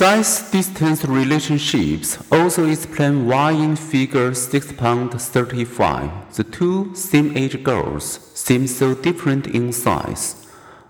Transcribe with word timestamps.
Size-distance 0.00 1.04
relationships 1.04 2.16
also 2.32 2.66
explain 2.66 3.26
why 3.26 3.50
in 3.50 3.76
figure 3.76 4.30
6.35 4.30 6.34
the 6.36 6.42
two 6.42 6.94
same-age 6.94 7.62
girls 7.62 8.18
seem 8.32 8.66
so 8.66 8.94
different 8.94 9.46
in 9.48 9.74
size. 9.74 10.46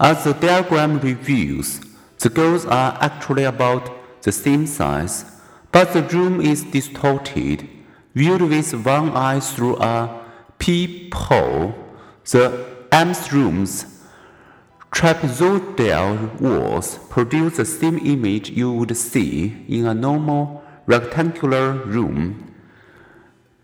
As 0.00 0.24
the 0.24 0.32
diagram 0.32 1.00
reveals, 1.00 1.82
the 2.20 2.30
girls 2.30 2.64
are 2.64 2.96
actually 3.02 3.44
about 3.44 3.90
the 4.22 4.32
same 4.32 4.66
size, 4.66 5.26
but 5.70 5.92
the 5.92 6.04
room 6.04 6.40
is 6.40 6.64
distorted, 6.64 7.68
viewed 8.14 8.40
with 8.40 8.72
one 8.86 9.10
eye 9.10 9.40
through 9.40 9.76
a 9.82 10.18
peephole. 10.58 11.74
The 12.24 12.64
Ames 12.90 13.30
rooms 13.34 13.84
Trapezoidal 14.94 16.40
walls 16.40 16.98
produce 17.10 17.56
the 17.56 17.64
same 17.64 17.98
image 17.98 18.50
you 18.50 18.72
would 18.72 18.96
see 18.96 19.64
in 19.68 19.86
a 19.86 19.92
normal 19.92 20.62
rectangular 20.86 21.72
room. 21.72 22.54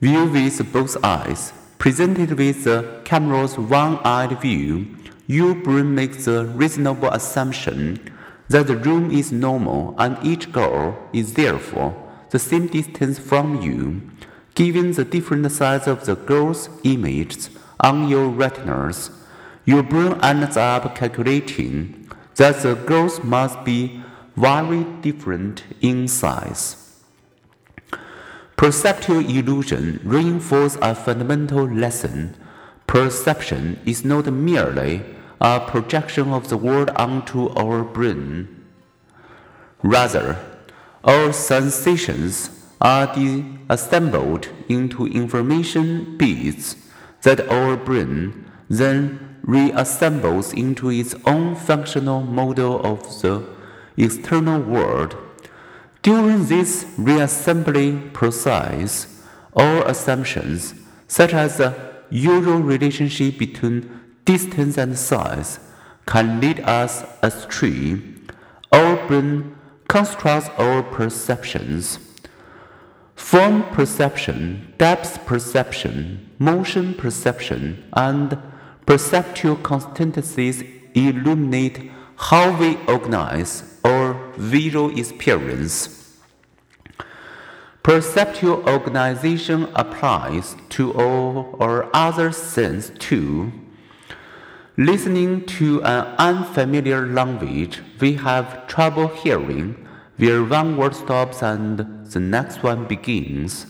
View 0.00 0.24
with 0.24 0.72
both 0.72 0.96
eyes. 1.04 1.52
Presented 1.78 2.32
with 2.32 2.64
the 2.64 3.00
camera's 3.04 3.56
one-eyed 3.56 4.40
view, 4.40 4.88
your 5.28 5.54
brain 5.54 5.94
makes 5.94 6.24
the 6.24 6.46
reasonable 6.46 7.10
assumption 7.10 8.00
that 8.48 8.66
the 8.66 8.76
room 8.76 9.12
is 9.12 9.30
normal 9.30 9.94
and 9.98 10.18
each 10.26 10.50
girl 10.50 10.98
is 11.12 11.34
therefore 11.34 11.94
the 12.30 12.40
same 12.40 12.66
distance 12.66 13.20
from 13.20 13.62
you, 13.62 14.02
given 14.56 14.92
the 14.92 15.04
different 15.04 15.50
size 15.52 15.86
of 15.86 16.06
the 16.06 16.16
girl's 16.16 16.68
images 16.82 17.50
on 17.78 18.08
your 18.08 18.28
retinas. 18.28 19.10
Your 19.64 19.82
brain 19.82 20.18
ends 20.22 20.56
up 20.56 20.94
calculating 20.94 22.10
that 22.36 22.62
the 22.62 22.74
girls 22.74 23.22
must 23.22 23.64
be 23.64 24.02
very 24.36 24.84
different 25.02 25.64
in 25.80 26.08
size. 26.08 26.76
Perceptual 28.56 29.20
illusion 29.20 30.00
reinforces 30.04 30.78
a 30.82 30.94
fundamental 30.94 31.64
lesson. 31.64 32.36
Perception 32.86 33.80
is 33.86 34.04
not 34.04 34.26
merely 34.26 35.02
a 35.40 35.60
projection 35.60 36.30
of 36.32 36.48
the 36.48 36.56
world 36.56 36.90
onto 36.96 37.48
our 37.50 37.82
brain. 37.82 38.64
Rather, 39.82 40.38
our 41.04 41.32
sensations 41.32 42.50
are 42.80 43.10
assembled 43.68 44.48
into 44.68 45.06
information 45.06 46.16
bits 46.18 46.76
that 47.22 47.48
our 47.48 47.76
brain 47.76 48.44
then 48.68 49.29
reassembles 49.44 50.56
into 50.56 50.90
its 50.90 51.14
own 51.26 51.56
functional 51.56 52.22
model 52.22 52.80
of 52.84 53.02
the 53.22 53.44
external 53.96 54.60
world. 54.60 55.16
During 56.02 56.46
this 56.46 56.84
reassembly 56.98 58.12
process, 58.12 59.22
all 59.54 59.82
assumptions, 59.82 60.74
such 61.08 61.34
as 61.34 61.58
the 61.58 61.74
usual 62.08 62.60
relationship 62.60 63.38
between 63.38 64.00
distance 64.24 64.78
and 64.78 64.96
size, 64.98 65.60
can 66.06 66.40
lead 66.40 66.60
us 66.60 67.04
astray. 67.22 68.00
Our 68.72 69.06
brain 69.06 69.56
constructs 69.88 70.48
our 70.56 70.82
perceptions. 70.82 71.98
Form 73.14 73.64
perception, 73.64 74.72
depth 74.78 75.26
perception, 75.26 76.30
motion 76.38 76.94
perception, 76.94 77.84
and 77.92 78.38
Perceptual 78.86 79.56
constancies 79.56 80.64
illuminate 80.94 81.90
how 82.16 82.58
we 82.58 82.76
organize 82.86 83.78
our 83.84 84.14
visual 84.36 84.96
experience. 84.98 86.18
Perceptual 87.82 88.68
organization 88.68 89.68
applies 89.74 90.54
to 90.68 90.92
all 90.92 91.56
our 91.58 91.88
other 91.94 92.30
senses 92.30 92.92
too. 92.98 93.52
Listening 94.76 95.44
to 95.46 95.82
an 95.82 96.06
unfamiliar 96.18 97.06
language, 97.06 97.80
we 98.00 98.14
have 98.14 98.66
trouble 98.66 99.08
hearing 99.08 99.86
where 100.18 100.44
one 100.44 100.76
word 100.76 100.94
stops 100.94 101.42
and 101.42 101.78
the 102.12 102.20
next 102.20 102.62
one 102.62 102.84
begins. 102.86 103.66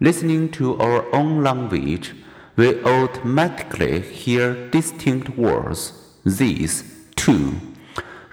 Listening 0.00 0.50
to 0.52 0.78
our 0.78 1.10
own 1.14 1.42
language, 1.42 2.14
we 2.56 2.82
automatically 2.82 4.00
hear 4.00 4.68
distinct 4.70 5.28
words. 5.36 5.92
This, 6.24 6.84
too, 7.14 7.60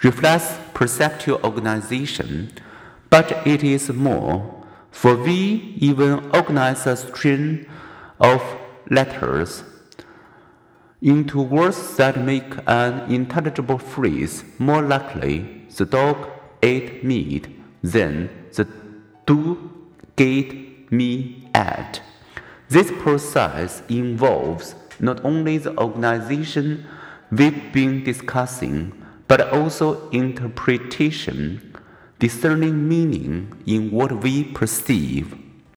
reflects 0.01 0.57
perceptual 0.73 1.39
organization, 1.43 2.51
but 3.09 3.45
it 3.45 3.63
is 3.63 3.89
more, 3.89 4.65
for 4.91 5.15
we 5.15 5.75
even 5.77 6.31
organize 6.33 6.87
a 6.87 6.95
string 6.95 7.67
of 8.19 8.41
letters 8.89 9.63
into 11.01 11.41
words 11.41 11.97
that 11.97 12.17
make 12.17 12.55
an 12.65 13.11
intelligible 13.11 13.77
phrase 13.77 14.45
more 14.57 14.81
likely 14.81 15.67
the 15.75 15.85
dog 15.85 16.29
ate 16.61 17.03
meat 17.03 17.47
than 17.81 18.29
the 18.53 18.65
dog 19.25 19.57
gave 20.15 20.89
me 20.91 21.49
at. 21.53 22.01
This 22.73 22.89
process 23.03 23.83
involves 23.87 24.73
not 24.99 25.23
only 25.23 25.59
the 25.59 25.77
organization 25.77 26.87
we've 27.29 27.71
been 27.71 28.03
discussing, 28.03 28.99
but 29.27 29.53
also 29.53 30.09
interpretation, 30.09 31.77
discerning 32.17 32.89
meaning 32.89 33.61
in 33.67 33.91
what 33.91 34.23
we 34.23 34.45
perceive. 34.45 35.37